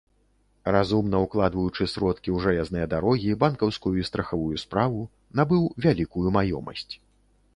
[0.75, 5.05] Разумна укладваючы сродкі ў жалезныя дарогі, банкаўскую і страхавую справу,
[5.41, 6.91] набыў вялікую маёмасць.